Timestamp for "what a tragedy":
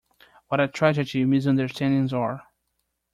0.47-1.25